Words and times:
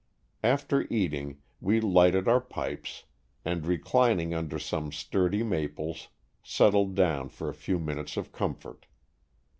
After 0.43 0.87
eating, 0.91 1.37
we 1.59 1.79
lighted 1.79 2.27
our 2.27 2.41
pipes, 2.41 3.03
and 3.45 3.67
reclining 3.67 4.33
under 4.33 4.57
some 4.57 4.91
sturdy 4.91 5.43
maples, 5.43 6.07
settled 6.41 6.95
down 6.95 7.29
for 7.29 7.49
a 7.49 7.53
few 7.53 7.77
minutes 7.77 8.17
of 8.17 8.31
comfort. 8.31 8.87